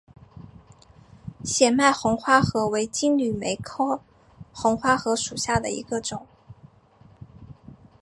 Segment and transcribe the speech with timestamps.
[1.45, 4.01] 显脉红花荷为金缕梅科
[4.51, 6.25] 红花荷属下的一个种。